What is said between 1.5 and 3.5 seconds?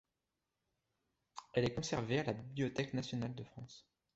Elle est conservée à la Bibliothèque nationale de